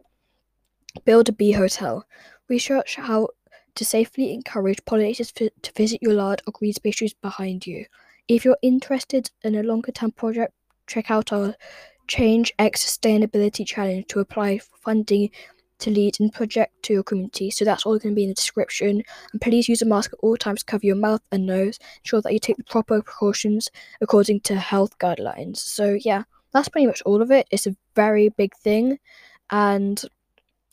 Build 1.06 1.30
a 1.30 1.32
bee 1.32 1.52
hotel. 1.52 2.04
Research 2.50 2.96
how 2.96 3.28
to 3.76 3.84
safely 3.86 4.34
encourage 4.34 4.84
pollinators 4.84 5.32
f- 5.40 5.52
to 5.62 5.72
visit 5.72 6.02
your 6.02 6.12
large 6.12 6.40
or 6.46 6.52
green 6.52 6.74
spaces 6.74 7.14
behind 7.14 7.66
you. 7.66 7.86
If 8.28 8.44
you're 8.44 8.58
interested 8.60 9.30
in 9.42 9.54
a 9.54 9.62
longer 9.62 9.90
term 9.90 10.10
project, 10.10 10.52
check 10.86 11.10
out 11.10 11.32
our 11.32 11.54
Change 12.10 12.52
X 12.58 12.84
Sustainability 12.84 13.64
Challenge 13.64 14.04
to 14.08 14.18
apply 14.18 14.58
for 14.58 14.76
funding 14.78 15.30
to 15.78 15.90
lead 15.90 16.18
in 16.18 16.28
project 16.28 16.82
to 16.82 16.92
your 16.92 17.04
community. 17.04 17.52
So 17.52 17.64
that's 17.64 17.86
all 17.86 17.98
going 17.98 18.14
to 18.14 18.16
be 18.16 18.24
in 18.24 18.30
the 18.30 18.34
description. 18.34 19.02
And 19.32 19.40
please 19.40 19.68
use 19.68 19.80
a 19.80 19.86
mask 19.86 20.12
at 20.12 20.18
all 20.20 20.36
times 20.36 20.60
to 20.60 20.66
cover 20.66 20.84
your 20.84 20.96
mouth 20.96 21.22
and 21.30 21.46
nose. 21.46 21.78
Ensure 22.04 22.20
that 22.20 22.32
you 22.32 22.40
take 22.40 22.56
the 22.56 22.64
proper 22.64 23.00
precautions 23.00 23.70
according 24.00 24.40
to 24.40 24.56
health 24.56 24.98
guidelines. 24.98 25.58
So 25.58 25.96
yeah, 26.04 26.24
that's 26.52 26.68
pretty 26.68 26.88
much 26.88 27.00
all 27.02 27.22
of 27.22 27.30
it. 27.30 27.46
It's 27.52 27.68
a 27.68 27.76
very 27.94 28.28
big 28.28 28.56
thing, 28.56 28.98
and 29.50 30.02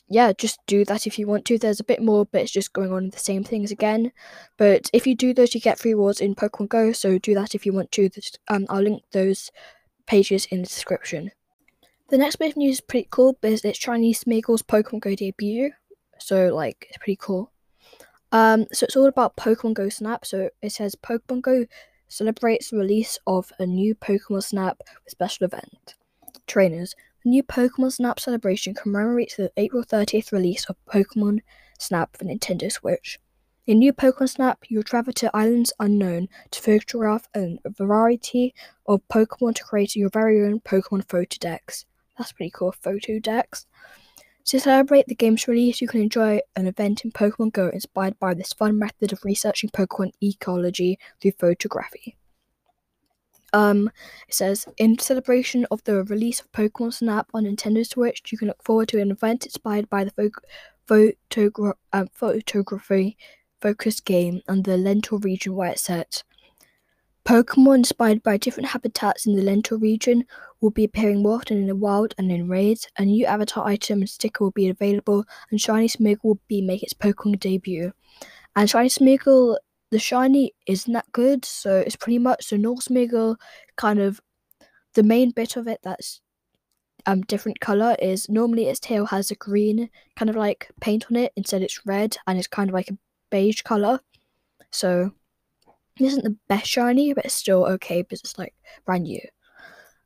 yeah, 0.10 0.32
just 0.34 0.60
do 0.66 0.84
that 0.86 1.06
if 1.06 1.20
you 1.20 1.28
want 1.28 1.46
to. 1.46 1.60
There's 1.60 1.80
a 1.80 1.84
bit 1.84 2.02
more, 2.02 2.26
but 2.26 2.42
it's 2.42 2.52
just 2.52 2.74
going 2.74 2.92
on 2.92 3.12
the 3.12 3.20
same 3.20 3.44
things 3.44 3.72
again. 3.72 4.12
But 4.58 4.90
if 4.92 5.06
you 5.06 5.16
do 5.16 5.34
those, 5.34 5.54
you 5.54 5.62
get 5.62 5.78
free 5.78 5.94
rewards 5.94 6.20
in 6.20 6.34
Pokemon 6.34 6.70
Go. 6.70 6.92
So 6.94 7.20
do 7.20 7.36
that 7.36 7.54
if 7.54 7.66
you 7.66 7.74
want 7.74 7.92
to. 7.92 8.10
Um, 8.48 8.66
I'll 8.70 8.82
link 8.82 9.04
those 9.12 9.52
pages 10.08 10.48
in 10.48 10.62
the 10.62 10.68
description. 10.68 11.32
The 12.10 12.18
next 12.18 12.38
bit 12.38 12.52
of 12.52 12.58
news 12.58 12.78
is 12.78 12.82
pretty 12.82 13.08
cool 13.12 13.38
because 13.42 13.66
it's 13.66 13.78
Shiny 13.78 14.14
Smeargle's 14.14 14.64
Pokemon 14.64 15.02
Go 15.02 15.14
debut. 15.14 15.72
So 16.20 16.54
like 16.56 16.88
it's 16.90 16.98
pretty 16.98 17.18
cool. 17.22 17.52
Um, 18.32 18.66
so 18.72 18.86
it's 18.86 18.96
all 18.96 19.08
about 19.08 19.38
Pokemon 19.38 19.74
Go 19.74 19.90
Snap. 19.90 20.26
So 20.26 20.50
it 20.62 20.72
says 20.72 20.96
Pokemon 20.96 21.42
Go 21.42 21.66
celebrates 22.08 22.70
the 22.70 22.78
release 22.78 23.20
of 23.28 23.52
a 23.60 23.66
new 23.66 23.94
Pokemon 23.96 24.44
Snap 24.44 24.82
special 25.08 25.46
event. 25.46 25.96
Trainers, 26.48 26.96
the 27.24 27.30
new 27.30 27.44
Pokemon 27.44 27.92
Snap 27.92 28.20
celebration 28.20 28.74
commemorates 28.74 29.36
the 29.36 29.52
April 29.58 29.84
30th 29.84 30.32
release 30.32 30.66
of 30.66 30.78
Pokemon 30.86 31.40
Snap 31.78 32.16
for 32.16 32.26
Nintendo 32.26 32.72
Switch. 32.72 33.20
In 33.68 33.80
New 33.80 33.92
Pokemon 33.92 34.30
Snap, 34.30 34.64
you'll 34.70 34.82
travel 34.82 35.12
to 35.12 35.30
islands 35.36 35.74
unknown 35.78 36.30
to 36.52 36.62
photograph 36.62 37.28
a 37.36 37.60
variety 37.66 38.56
of 38.86 39.06
Pokemon 39.10 39.56
to 39.56 39.64
create 39.66 39.94
your 39.94 40.10
very 40.10 40.42
own 40.42 40.62
Pokemon 40.62 41.04
photo 41.10 41.36
decks. 41.38 41.86
That's 42.18 42.32
pretty 42.32 42.52
cool, 42.56 42.72
photo 42.72 43.20
decks. 43.20 43.66
To 44.46 44.60
celebrate 44.62 45.08
the 45.08 45.16
game's 45.16 45.50
release, 45.50 45.82
you 45.82 45.88
can 45.90 46.00
enjoy 46.00 46.40
an 46.56 46.66
event 46.66 47.04
in 47.04 47.12
Pokemon 47.12 47.52
Go 47.52 47.68
inspired 47.68 48.18
by 48.20 48.34
this 48.34 48.54
fun 48.54 48.80
method 48.80 49.12
of 49.12 49.26
researching 49.26 49.70
Pokemon 49.72 50.14
ecology 50.24 50.98
through 51.22 51.32
photography. 51.32 52.16
Um, 53.52 53.92
it 54.30 54.34
says 54.34 54.66
in 54.78 54.98
celebration 54.98 55.68
of 55.70 55.84
the 55.84 56.06
release 56.06 56.40
of 56.40 56.50
Pokemon 56.54 56.94
Snap 56.94 57.28
on 57.34 57.44
Nintendo 57.44 57.86
Switch, 57.86 58.32
you 58.32 58.38
can 58.38 58.48
look 58.48 58.64
forward 58.64 58.88
to 58.90 59.02
an 59.02 59.12
event 59.12 59.46
inspired 59.46 59.90
by 59.90 60.06
the 60.06 60.12
fo- 60.12 60.32
photogra- 60.88 61.74
um, 61.92 62.08
photography 62.14 63.18
focused 63.62 64.06
game 64.06 64.42
and 64.48 64.64
the 64.64 64.78
Lental 64.78 65.24
region 65.24 65.56
where 65.56 65.72
it's 65.72 65.84
set. 65.84 66.24
Pokemon 67.26 67.80
inspired 67.80 68.24
by 68.24 68.38
different 68.38 68.70
habitats 68.70 69.26
in 69.26 69.36
the 69.36 69.44
Lental 69.44 69.82
region 69.82 70.24
will 70.62 70.70
be 70.70 70.86
appearing 70.86 71.22
more 71.22 71.36
often 71.36 71.58
in 71.58 71.68
the 71.68 71.76
wild 71.76 72.14
and 72.18 72.32
in 72.32 72.48
raids. 72.48 72.88
A 72.98 73.04
new 73.04 73.26
avatar 73.26 73.68
item 73.68 74.00
and 74.00 74.10
sticker 74.10 74.46
will 74.46 74.52
be 74.52 74.70
available, 74.70 75.26
and 75.52 75.60
Shiny 75.60 75.90
Smeargle 75.90 76.24
will 76.24 76.40
be 76.48 76.62
make 76.62 76.84
its 76.84 76.94
Pokemon 76.94 77.40
debut. 77.42 77.92
And 78.56 78.70
Shiny 78.70 78.88
Smeargle, 78.88 79.58
the 79.92 80.00
shiny 80.00 80.54
isn't 80.68 80.94
that 80.94 81.12
good, 81.12 81.44
so 81.44 81.80
it's 81.80 81.98
pretty 81.98 82.20
much 82.20 82.50
the 82.50 82.58
North 82.58 82.86
Smeargle 82.86 83.36
kind 83.76 84.00
of 84.00 84.22
the 84.94 85.04
main 85.04 85.32
bit 85.32 85.58
of 85.58 85.68
it 85.68 85.80
that's 85.84 86.22
um 87.06 87.22
different 87.22 87.60
color 87.60 87.96
is 88.02 88.28
normally 88.30 88.68
its 88.68 88.80
tail 88.80 89.06
has 89.06 89.30
a 89.30 89.36
green 89.36 89.90
kind 90.16 90.30
of 90.30 90.36
like 90.36 90.72
paint 90.82 91.06
on 91.12 91.16
it 91.16 91.32
instead 91.36 91.62
it's 91.62 91.86
red 91.86 92.18
and 92.26 92.40
it's 92.40 92.48
kind 92.48 92.70
of 92.70 92.74
like 92.74 92.90
a 92.90 92.98
beige 93.30 93.62
color. 93.62 94.00
So 94.72 95.12
isn't 96.00 96.24
the 96.24 96.38
best 96.48 96.68
shiny, 96.68 97.14
but 97.14 97.26
it's 97.26 97.34
still 97.34 97.66
okay 97.66 98.02
because 98.02 98.22
it's 98.22 98.38
like 98.38 98.54
brand 98.86 99.04
new. 99.04 99.22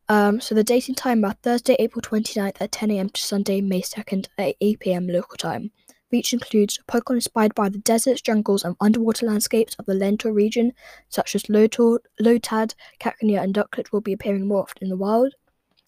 Um, 0.09 0.41
so 0.41 0.55
the 0.55 0.63
date 0.63 0.87
and 0.87 0.97
time 0.97 1.23
are 1.23 1.35
Thursday, 1.41 1.75
April 1.79 2.01
29th 2.01 2.57
at 2.59 2.71
10am 2.71 3.13
to 3.13 3.21
Sunday, 3.21 3.61
May 3.61 3.81
2nd 3.81 4.27
at 4.37 4.59
8pm 4.61 5.11
local 5.11 5.37
time. 5.37 5.71
Each 6.11 6.33
includes 6.33 6.79
Pokemon 6.89 7.15
inspired 7.15 7.55
by 7.55 7.69
the 7.69 7.77
deserts, 7.77 8.21
jungles, 8.21 8.65
and 8.65 8.75
underwater 8.81 9.25
landscapes 9.25 9.75
of 9.75 9.85
the 9.85 9.93
Lental 9.93 10.33
region, 10.33 10.73
such 11.07 11.35
as 11.35 11.43
Lotad, 11.43 11.99
Lotad, 12.21 12.75
Cacnea, 12.99 13.41
and 13.41 13.53
Ducklett 13.53 13.93
will 13.93 14.01
be 14.01 14.11
appearing 14.11 14.47
more 14.47 14.63
often 14.63 14.83
in 14.83 14.89
the 14.89 14.97
wild. 14.97 15.33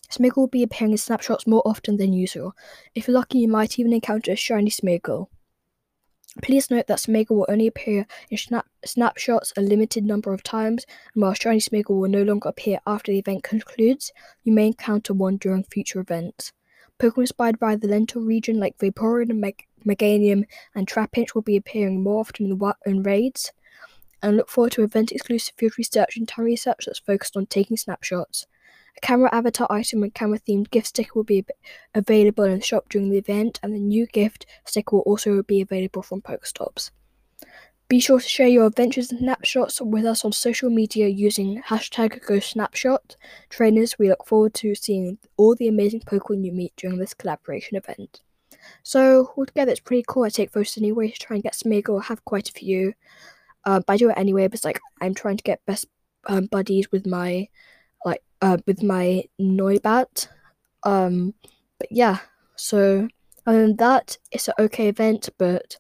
Smeargle 0.10 0.38
will 0.38 0.48
be 0.48 0.64
appearing 0.64 0.94
in 0.94 0.98
snapshots 0.98 1.46
more 1.46 1.64
often 1.66 1.98
than 1.98 2.14
usual. 2.14 2.54
If 2.96 3.08
you're 3.08 3.16
lucky, 3.18 3.40
you 3.40 3.50
might 3.50 3.78
even 3.78 3.92
encounter 3.92 4.32
a 4.32 4.36
shiny 4.38 4.70
Smeargle. 4.70 5.28
Please 6.42 6.72
note 6.72 6.88
that 6.88 6.98
Smeargle 6.98 7.30
will 7.38 7.46
only 7.48 7.68
appear 7.68 8.08
in 8.32 8.38
snap- 8.38 8.68
snapshots 8.84 9.54
a 9.56 9.62
limited 9.62 10.04
number 10.04 10.34
of 10.34 10.42
times, 10.42 10.86
and 11.14 11.22
while 11.22 11.34
Shiny 11.34 11.60
Smeargle 11.60 12.00
will 12.00 12.10
no 12.10 12.24
longer 12.24 12.50
appear 12.50 12.80
after 12.88 13.12
the 13.12 13.20
event 13.20 13.44
concludes, 13.44 14.12
you 14.44 14.52
may 14.52 14.68
encounter 14.68 15.14
one 15.14 15.38
during 15.38 15.64
future 15.64 16.00
events. 16.00 16.52
Pokemon 17.00 17.22
inspired 17.22 17.60
by 17.60 17.76
the 17.76 17.88
Lental 17.88 18.26
region 18.26 18.60
like 18.60 18.78
Vaporeon, 18.80 19.38
Meg- 19.38 19.68
Meganium, 19.86 20.46
and 20.74 20.88
Trapinch 20.88 21.36
will 21.36 21.44
be 21.44 21.58
appearing 21.58 22.02
more 22.02 22.22
often 22.22 22.46
in, 22.46 22.58
the, 22.58 22.76
in 22.86 23.04
raids, 23.04 23.52
and 24.24 24.36
look 24.36 24.50
forward 24.50 24.72
to 24.72 24.84
event 24.84 25.12
exclusive 25.12 25.54
field 25.56 25.78
research 25.78 26.18
and 26.18 26.28
time 26.28 26.46
research 26.46 26.86
that's 26.86 27.00
focused 27.00 27.38
on 27.38 27.46
taking 27.46 27.78
snapshots. 27.78 28.48
A 28.98 29.02
camera 29.02 29.30
avatar 29.34 29.68
item 29.70 30.04
and 30.04 30.14
camera 30.14 30.40
themed 30.40 30.70
gift 30.70 30.88
sticker 30.88 31.12
will 31.16 31.24
be 31.24 31.46
available 31.94 32.44
in 32.44 32.60
the 32.60 32.62
shop 32.62 32.86
during 32.90 33.10
the 33.10 33.18
event, 33.18 33.60
and 33.64 33.74
the 33.74 33.80
new 33.80 34.06
gift 34.08 34.46
sticker 34.66 34.98
will 34.98 35.04
also 35.04 35.42
be 35.44 35.62
available 35.62 36.02
from 36.02 36.22
Pokestops. 36.22 36.92
Be 37.90 38.00
sure 38.00 38.20
to 38.20 38.28
share 38.28 38.48
your 38.48 38.66
adventures 38.66 39.12
and 39.12 39.20
snapshots 39.20 39.82
with 39.82 40.06
us 40.06 40.24
on 40.24 40.32
social 40.32 40.70
media 40.70 41.08
using 41.08 41.62
hashtag 41.62 42.24
GoSnapshot. 42.26 43.16
Trainers, 43.50 44.00
we 44.00 44.10
look 44.10 44.26
forward 44.26 44.54
to 44.56 44.74
seeing 44.74 45.18
all 45.38 45.54
the 45.54 45.68
amazing 45.68 46.00
Pokemon 46.00 46.46
you 46.46 46.52
meet 46.52 46.74
during 46.76 46.98
this 46.98 47.14
collaboration 47.14 47.78
event. 47.78 48.22
So, 48.84 49.34
altogether, 49.38 49.72
it's 49.72 49.82
pretty 49.82 50.06
cool. 50.08 50.24
I 50.24 50.30
take 50.30 50.52
photos 50.52 50.78
anyway 50.78 51.10
to 51.12 51.20
try 51.20 51.36
and 51.36 51.44
get 51.44 51.54
Smeargle. 51.54 52.02
I 52.02 52.06
have 52.06 52.24
quite 52.26 52.50
a 52.50 52.54
few. 52.54 52.94
Uh, 53.66 53.82
but 53.86 53.94
I 53.94 53.98
do 53.98 54.10
it 54.10 54.18
anyway 54.18 54.48
because, 54.48 54.66
like, 54.66 54.80
I'm 55.02 55.14
trying 55.14 55.38
to 55.38 55.44
get 55.44 55.66
best 55.66 55.86
um, 56.28 56.48
buddies 56.48 56.92
with 56.92 57.06
my 57.06 57.48
uh, 58.44 58.58
with 58.68 58.84
my 58.84 59.24
Noibat. 59.40 60.28
Um, 60.84 61.34
but 61.80 61.88
yeah, 61.90 62.18
so 62.58 63.08
other 63.48 63.62
than 63.62 63.78
that, 63.78 64.18
it's 64.32 64.50
an 64.50 64.56
okay 64.60 64.90
event, 64.90 65.30
but 65.40 65.78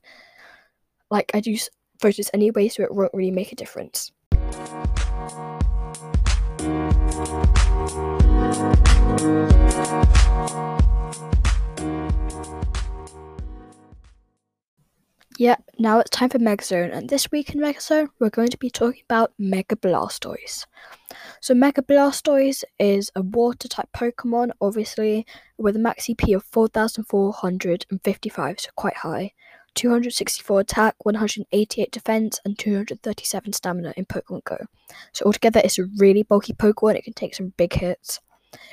like 1.11 1.29
I 1.33 1.41
do 1.41 1.55
photos 2.01 2.29
anyway, 2.33 2.69
so 2.69 2.83
it 2.83 2.95
won't 2.95 3.13
really 3.13 3.31
make 3.31 3.51
a 3.51 3.55
difference. 3.55 4.11
Yep, 15.43 15.59
now 15.77 15.99
it's 15.99 16.09
time 16.09 16.29
for 16.29 16.39
Megazone, 16.39 16.95
and 16.95 17.09
this 17.09 17.29
week 17.29 17.53
in 17.53 17.59
Megazone, 17.59 18.07
we're 18.17 18.29
going 18.29 18.47
to 18.47 18.57
be 18.57 18.69
talking 18.69 19.01
about 19.03 19.33
Mega 19.37 19.75
Blastoise. 19.75 20.65
So, 21.41 21.53
Mega 21.53 21.81
Blastoise 21.81 22.63
is 22.79 23.11
a 23.13 23.21
water 23.21 23.67
type 23.67 23.89
Pokemon, 23.93 24.51
obviously, 24.61 25.25
with 25.57 25.75
a 25.75 25.79
max 25.79 26.07
CP 26.07 26.33
of 26.33 26.45
4455, 26.45 28.59
so 28.61 28.69
quite 28.77 28.95
high. 28.95 29.33
264 29.75 30.61
attack, 30.61 30.95
188 31.03 31.91
defense, 31.91 32.39
and 32.45 32.57
237 32.57 33.51
stamina 33.51 33.93
in 33.97 34.05
Pokemon 34.05 34.45
Go. 34.45 34.59
So, 35.11 35.25
altogether, 35.25 35.59
it's 35.61 35.77
a 35.77 35.87
really 35.97 36.23
bulky 36.23 36.53
Pokemon, 36.53 36.95
it 36.95 37.03
can 37.03 37.11
take 37.11 37.35
some 37.35 37.51
big 37.57 37.73
hits. 37.73 38.21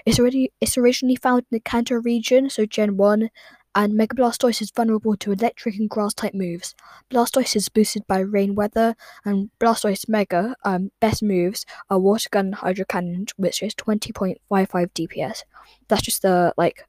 It's 0.07 0.21
already 0.21 0.53
it's 0.61 0.79
originally 0.79 1.17
found 1.17 1.43
in 1.50 1.57
the 1.57 1.61
Kanto 1.61 1.97
region, 1.97 2.50
so 2.50 2.67
Gen 2.67 2.97
1, 2.97 3.31
and 3.75 3.95
Mega 3.95 4.17
Blastoise 4.17 4.61
is 4.61 4.71
vulnerable 4.71 5.17
to 5.17 5.33
electric 5.33 5.77
and 5.77 5.89
grass 5.89 6.15
type 6.15 6.35
moves. 6.35 6.75
Blastoise 7.11 7.55
is 7.55 7.69
boosted 7.69 8.07
by 8.07 8.19
rain 8.19 8.55
weather, 8.55 8.97
and 9.25 9.50
Blastoise 9.61 10.09
Mega 10.09 10.57
um, 10.65 10.91
best 11.00 11.23
moves 11.23 11.65
are 11.89 11.99
Water 11.99 12.29
Gun 12.31 12.53
Hydro 12.53 12.85
Cannon, 12.89 13.27
which 13.37 13.62
is 13.62 13.75
20.55 13.75 14.39
DPS. 14.50 15.43
That's 15.89 16.03
just 16.03 16.23
the 16.23 16.53
like 16.57 16.85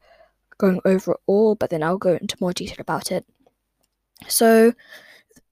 going 0.58 0.82
over 0.86 1.14
it 1.14 1.20
all, 1.28 1.56
but 1.56 1.70
then 1.70 1.84
I'll 1.84 1.98
go 1.98 2.14
into 2.14 2.38
more 2.40 2.54
detail 2.54 2.78
about 2.80 3.12
it. 3.12 3.26
So, 4.28 4.74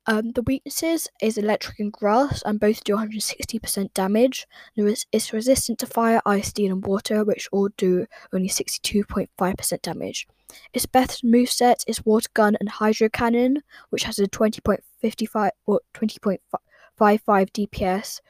Um, 0.05 0.31
the 0.31 0.41
weaknesses 0.41 1.07
is 1.21 1.37
electric 1.37 1.79
and 1.79 1.91
grass, 1.91 2.41
and 2.43 2.59
both 2.59 2.83
do 2.83 2.95
160% 2.95 3.93
damage. 3.93 4.47
It's 4.75 5.33
resistant 5.33 5.79
to 5.79 5.85
fire, 5.85 6.21
ice, 6.25 6.47
steel, 6.47 6.71
and 6.71 6.85
water, 6.85 7.23
which 7.23 7.47
all 7.51 7.69
do 7.77 8.07
only 8.33 8.49
62.5% 8.49 9.81
damage. 9.81 10.27
Its 10.73 10.85
best 10.85 11.23
moveset 11.23 11.83
is 11.87 12.05
Water 12.05 12.29
Gun 12.33 12.57
and 12.59 12.69
Hydro 12.69 13.09
Cannon, 13.09 13.61
which 13.89 14.03
has 14.03 14.17
a 14.19 14.27
20.55 14.27 15.51
or 15.67 15.81
20.55 15.93 16.39
DPS, 16.99 18.21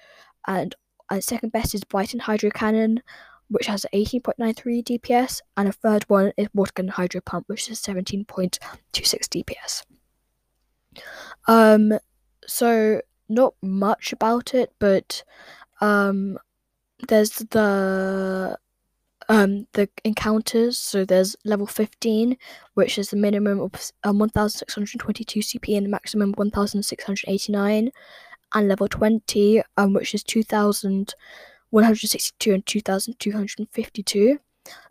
and, 0.47 0.75
and 1.09 1.23
second 1.23 1.51
best 1.51 1.73
is 1.73 1.83
Bite 1.85 2.13
and 2.13 2.23
Hydro 2.23 2.49
Cannon, 2.49 3.01
which 3.49 3.67
has 3.67 3.85
18.93 3.93 4.83
DPS, 4.83 5.41
and 5.55 5.69
a 5.69 5.71
third 5.71 6.03
one 6.09 6.33
is 6.35 6.49
Water 6.53 6.71
Gun 6.75 6.88
Hydro 6.89 7.21
Pump, 7.21 7.47
which 7.47 7.69
is 7.69 7.79
17.26 7.79 8.59
DPS. 8.93 9.83
Um, 11.48 11.93
so 12.46 13.01
not 13.27 13.55
much 13.62 14.13
about 14.13 14.53
it, 14.53 14.72
but 14.79 15.24
um, 15.81 16.38
there's 17.08 17.31
the 17.31 18.58
um 19.29 19.65
the 19.74 19.89
encounters. 20.03 20.77
So 20.77 21.05
there's 21.05 21.36
level 21.46 21.67
15, 21.67 22.38
which 22.74 22.98
is 22.98 23.10
the 23.10 23.17
minimum 23.17 23.60
of 23.60 23.91
um, 24.03 24.19
1,622 24.19 25.39
CP 25.39 25.77
and 25.77 25.86
the 25.86 25.89
maximum 25.89 26.34
1,689, 26.34 27.91
and 28.53 28.67
level 28.67 28.88
20, 28.88 29.62
um, 29.77 29.93
which 29.93 30.15
is 30.15 30.24
2,162 30.24 32.53
and 32.53 32.65
2,252. 32.65 34.39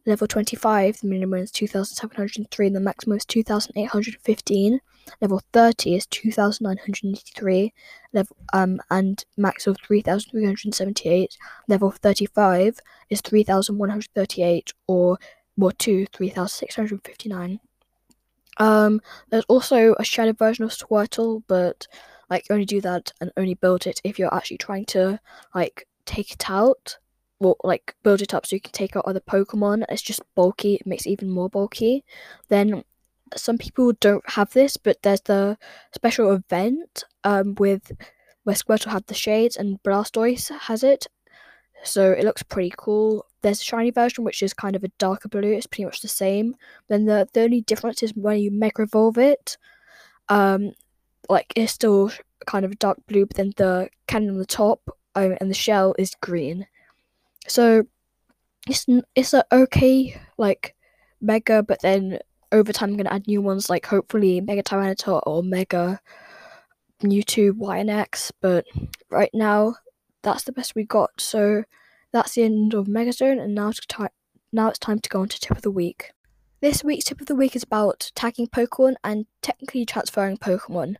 Level 0.06 0.26
25, 0.26 1.00
the 1.00 1.06
minimum 1.06 1.38
is 1.40 1.52
2,703 1.52 2.66
and 2.66 2.74
the 2.74 2.80
maximum 2.80 3.16
is 3.16 3.24
2,815. 3.26 4.80
Level 5.20 5.42
30 5.52 5.94
is 5.94 6.06
2,983, 6.06 7.72
level 8.12 8.36
um 8.52 8.80
and 8.90 9.24
max 9.36 9.66
of 9.66 9.76
3,378. 9.86 11.38
Level 11.68 11.90
35 11.90 12.80
is 13.10 13.20
3,138 13.20 14.72
or 14.86 15.18
more 15.56 15.72
to 15.72 16.06
3,659. 16.12 17.60
Um, 18.58 19.00
there's 19.30 19.44
also 19.48 19.94
a 19.98 20.04
shadow 20.04 20.32
version 20.32 20.64
of 20.64 20.70
Squirtle, 20.70 21.42
but 21.46 21.86
like 22.30 22.46
only 22.50 22.64
do 22.64 22.80
that 22.80 23.12
and 23.20 23.32
only 23.36 23.54
build 23.54 23.86
it 23.86 24.00
if 24.04 24.18
you're 24.18 24.34
actually 24.34 24.58
trying 24.58 24.84
to 24.86 25.18
like 25.54 25.86
take 26.04 26.32
it 26.32 26.50
out 26.50 26.98
or 27.40 27.56
like 27.64 27.94
build 28.02 28.20
it 28.20 28.34
up 28.34 28.46
so 28.46 28.56
you 28.56 28.60
can 28.60 28.72
take 28.72 28.96
out 28.96 29.04
other 29.06 29.20
Pokemon. 29.20 29.84
It's 29.88 30.02
just 30.02 30.22
bulky, 30.34 30.74
it 30.76 30.86
makes 30.86 31.06
it 31.06 31.10
even 31.10 31.30
more 31.30 31.48
bulky. 31.48 32.04
Then 32.48 32.84
some 33.36 33.58
people 33.58 33.92
don't 34.00 34.28
have 34.30 34.52
this, 34.52 34.76
but 34.76 35.02
there's 35.02 35.20
the 35.22 35.58
special 35.94 36.32
event 36.32 37.04
um, 37.24 37.54
with 37.58 37.92
where 38.44 38.56
Squirtle 38.56 38.92
had 38.92 39.06
the 39.06 39.14
shades 39.14 39.56
and 39.56 39.82
Blastoise 39.82 40.50
has 40.60 40.82
it. 40.82 41.06
So 41.84 42.12
it 42.12 42.24
looks 42.24 42.42
pretty 42.42 42.72
cool. 42.76 43.26
There's 43.42 43.60
a 43.60 43.64
shiny 43.64 43.90
version 43.90 44.24
which 44.24 44.42
is 44.42 44.52
kind 44.54 44.74
of 44.74 44.84
a 44.84 44.92
darker 44.98 45.28
blue. 45.28 45.52
It's 45.52 45.66
pretty 45.66 45.84
much 45.84 46.00
the 46.00 46.08
same. 46.08 46.56
Then 46.88 47.04
the, 47.04 47.28
the 47.32 47.42
only 47.42 47.60
difference 47.60 48.02
is 48.02 48.14
when 48.14 48.38
you 48.38 48.50
Mega 48.50 48.82
Evolve 48.82 49.18
it, 49.18 49.56
um, 50.28 50.72
like 51.28 51.52
it's 51.54 51.72
still 51.72 52.10
kind 52.46 52.64
of 52.64 52.78
dark 52.78 52.98
blue, 53.06 53.26
but 53.26 53.36
then 53.36 53.52
the 53.56 53.90
cannon 54.06 54.30
on 54.30 54.38
the 54.38 54.46
top 54.46 54.80
um, 55.14 55.36
and 55.40 55.50
the 55.50 55.54
shell 55.54 55.94
is 55.98 56.14
green. 56.20 56.66
So 57.46 57.84
it's 58.66 58.86
it's 59.14 59.34
a 59.34 59.44
okay 59.52 60.20
like 60.36 60.74
mega, 61.20 61.62
but 61.62 61.80
then 61.82 62.18
over 62.52 62.72
time 62.72 62.90
I'm 62.90 62.96
gonna 62.96 63.14
add 63.14 63.26
new 63.26 63.42
ones 63.42 63.70
like 63.70 63.86
hopefully 63.86 64.40
Mega 64.40 64.62
Tyranitar 64.62 65.22
or 65.26 65.42
Mega 65.42 66.00
Mewtwo 67.02 67.52
YNX, 67.52 68.32
but 68.40 68.64
right 69.10 69.30
now 69.32 69.76
that's 70.22 70.44
the 70.44 70.52
best 70.52 70.74
we 70.74 70.84
got. 70.84 71.20
So 71.20 71.64
that's 72.12 72.34
the 72.34 72.42
end 72.42 72.74
of 72.74 72.86
Megazone, 72.86 73.40
and 73.40 73.54
now 73.54 73.68
it's 73.68 73.84
time 73.86 74.08
now 74.52 74.68
it's 74.68 74.78
time 74.78 74.98
to 74.98 75.08
go 75.08 75.20
on 75.20 75.28
to 75.28 75.40
tip 75.40 75.56
of 75.56 75.62
the 75.62 75.70
week. 75.70 76.12
This 76.60 76.82
week's 76.82 77.04
tip 77.04 77.20
of 77.20 77.26
the 77.26 77.36
week 77.36 77.54
is 77.54 77.62
about 77.62 78.10
tagging 78.14 78.48
Pokemon 78.48 78.94
and 79.04 79.26
technically 79.42 79.84
transferring 79.84 80.38
Pokemon. 80.38 80.96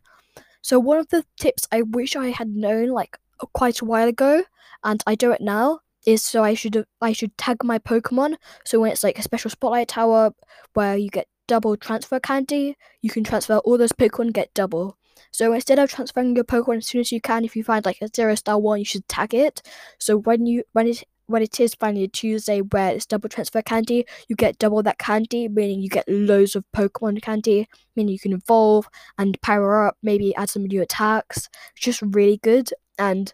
So 0.61 0.79
one 0.79 0.99
of 0.99 1.09
the 1.09 1.25
tips 1.37 1.67
I 1.71 1.81
wish 1.81 2.15
I 2.15 2.29
had 2.29 2.49
known 2.49 2.89
like 2.89 3.17
quite 3.53 3.81
a 3.81 3.85
while 3.85 4.07
ago, 4.07 4.43
and 4.83 5.03
I 5.07 5.15
do 5.15 5.31
it 5.31 5.41
now, 5.41 5.79
is 6.05 6.23
so 6.23 6.43
I 6.43 6.53
should 6.53 6.85
I 7.01 7.11
should 7.11 7.37
tag 7.37 7.63
my 7.63 7.79
Pokemon. 7.79 8.35
So 8.65 8.79
when 8.79 8.91
it's 8.91 9.03
like 9.03 9.19
a 9.19 9.23
special 9.23 9.49
spotlight 9.49 9.97
hour 9.97 10.31
where 10.73 10.95
you 10.95 11.09
get 11.09 11.27
double 11.49 11.75
transfer 11.75 12.19
candy, 12.19 12.77
you 13.01 13.09
can 13.09 13.23
transfer 13.23 13.57
all 13.57 13.77
those 13.77 13.91
Pokemon 13.91 14.33
get 14.33 14.53
double. 14.53 14.97
So 15.31 15.51
instead 15.51 15.79
of 15.79 15.89
transferring 15.89 16.35
your 16.35 16.45
Pokemon 16.45 16.77
as 16.77 16.87
soon 16.87 17.01
as 17.01 17.11
you 17.11 17.19
can, 17.19 17.43
if 17.43 17.55
you 17.55 17.63
find 17.63 17.83
like 17.85 17.97
a 18.01 18.07
zero 18.15 18.35
star 18.35 18.59
one, 18.59 18.79
you 18.79 18.85
should 18.85 19.07
tag 19.07 19.33
it. 19.33 19.63
So 19.97 20.15
when 20.15 20.45
you 20.45 20.63
when 20.73 20.87
it 20.87 21.03
when 21.25 21.41
it 21.41 21.59
is 21.59 21.73
finally 21.75 22.03
a 22.03 22.07
Tuesday 22.07 22.61
where 22.61 22.91
it's 22.91 23.07
double 23.07 23.29
transfer 23.29 23.63
candy, 23.63 24.05
you 24.27 24.35
get 24.35 24.59
double 24.59 24.83
that 24.83 24.99
candy, 24.99 25.47
meaning 25.47 25.81
you 25.81 25.89
get 25.89 26.07
loads 26.07 26.55
of 26.55 26.65
Pokemon 26.75 27.21
candy, 27.21 27.67
meaning 27.95 28.13
you 28.13 28.19
can 28.19 28.33
evolve 28.33 28.87
and 29.17 29.41
power 29.41 29.87
up, 29.87 29.97
maybe 30.03 30.35
add 30.35 30.49
some 30.49 30.65
new 30.65 30.81
attacks. 30.81 31.49
It's 31.75 31.85
just 31.85 32.01
really 32.01 32.37
good 32.37 32.69
and 32.97 33.33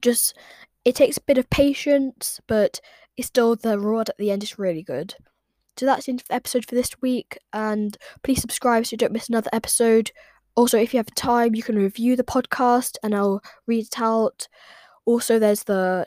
just 0.00 0.36
it 0.84 0.94
takes 0.94 1.16
a 1.16 1.22
bit 1.22 1.38
of 1.38 1.50
patience, 1.50 2.40
but 2.46 2.80
it's 3.16 3.28
still 3.28 3.56
the 3.56 3.78
reward 3.78 4.10
at 4.10 4.18
the 4.18 4.30
end 4.30 4.42
is 4.44 4.58
really 4.58 4.82
good. 4.82 5.14
So 5.76 5.86
that's 5.86 6.06
the 6.06 6.12
end 6.12 6.20
of 6.22 6.28
the 6.28 6.34
episode 6.34 6.66
for 6.66 6.74
this 6.74 7.00
week, 7.00 7.38
and 7.52 7.96
please 8.22 8.40
subscribe 8.40 8.86
so 8.86 8.94
you 8.94 8.98
don't 8.98 9.12
miss 9.12 9.28
another 9.28 9.50
episode. 9.52 10.10
Also, 10.54 10.78
if 10.78 10.94
you 10.94 10.98
have 10.98 11.14
time, 11.14 11.54
you 11.54 11.62
can 11.62 11.76
review 11.76 12.16
the 12.16 12.24
podcast, 12.24 12.96
and 13.02 13.14
I'll 13.14 13.42
read 13.66 13.86
it 13.86 14.00
out. 14.00 14.48
Also, 15.04 15.38
there's 15.38 15.64
the 15.64 16.06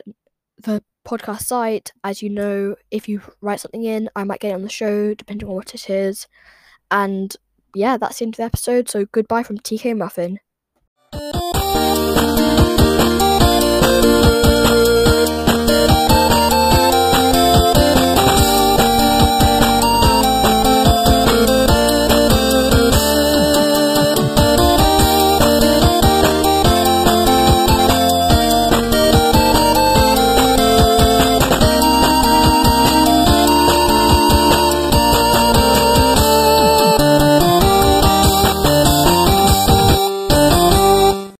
the 0.58 0.82
podcast 1.06 1.42
site. 1.42 1.92
As 2.04 2.22
you 2.22 2.30
know, 2.30 2.74
if 2.90 3.08
you 3.08 3.22
write 3.40 3.60
something 3.60 3.84
in, 3.84 4.10
I 4.16 4.24
might 4.24 4.40
get 4.40 4.50
it 4.50 4.54
on 4.54 4.62
the 4.62 4.68
show, 4.68 5.14
depending 5.14 5.48
on 5.48 5.54
what 5.54 5.74
it 5.74 5.88
is. 5.88 6.26
And 6.90 7.34
yeah, 7.74 7.96
that's 7.96 8.18
the 8.18 8.24
end 8.24 8.34
of 8.34 8.38
the 8.38 8.44
episode. 8.44 8.88
So 8.88 9.06
goodbye 9.06 9.44
from 9.44 9.58
TK 9.58 9.96
Muffin. 9.96 10.40